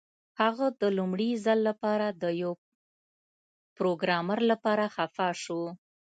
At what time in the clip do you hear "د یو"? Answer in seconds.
2.21-2.51